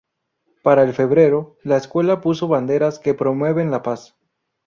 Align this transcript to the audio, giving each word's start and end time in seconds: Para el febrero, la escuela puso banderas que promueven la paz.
Para 0.63 0.81
el 0.81 0.93
febrero, 0.95 1.57
la 1.61 1.77
escuela 1.77 2.21
puso 2.21 2.47
banderas 2.47 2.97
que 2.97 3.13
promueven 3.13 3.69
la 3.69 3.83
paz. 3.83 4.15